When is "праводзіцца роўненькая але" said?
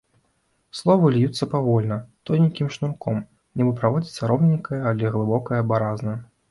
3.83-5.05